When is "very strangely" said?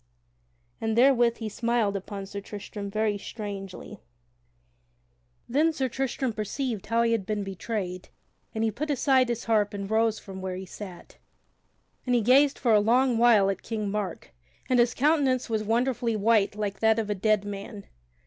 2.89-3.99